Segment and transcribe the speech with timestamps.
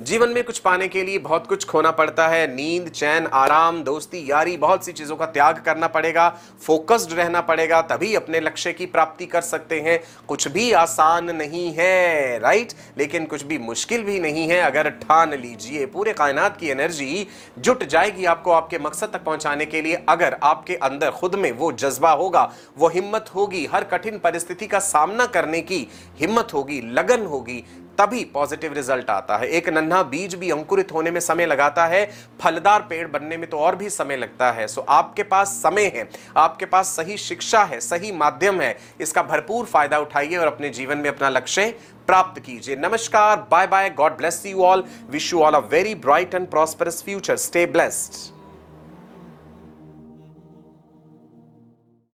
[0.00, 4.24] जीवन में कुछ पाने के लिए बहुत कुछ खोना पड़ता है। नींद, चैन, आराम, दोस्ती,
[4.30, 6.28] यारी, बहुत सी चीज़ों का त्याग करना पड़ेगा।
[6.62, 11.72] फोकस्ड रहना पड़ेगा, तभी अपने लक्ष्य की प्राप्ति कर सकते हैं। कुछ भी आसान नहीं
[11.72, 16.68] है राइट लेकिन कुछ भी मुश्किल भी नहीं है। अगर ठान लीजिए, पूरे कायनात की
[16.68, 17.26] एनर्जी
[17.58, 21.72] जुट जाएगी आपको आपके मकसद तक पहुँचाने के लिए। अगर आपके अंदर खुद में वो
[21.72, 25.86] जज्बा होगा, वो हिम्मत होगी, हर कठिन परिस्थिति का सामना करने की
[26.20, 27.64] हिम्मत होगी, लगन होगी
[27.98, 32.04] तभी पॉजिटिव रिज़ल्ट आता है। एक नन्हा बीज भी अंकुरित होने में समय लगाता है,
[32.40, 36.08] फलदार पेड़ बनने में तो और भी समय लगता है। सो आपके पास समय है,
[36.36, 40.98] आपके पास सही शिक्षा है, सही माध्यम है, इसका भरपूर फ़ायदा उठाइए और अपने जीवन
[40.98, 41.68] में अपना लक्ष्य
[42.06, 46.34] प्राप्त कीजिए। नमस्कार bye bye God bless you all wish you all a very bright
[46.34, 48.36] and prosperous future stay blessed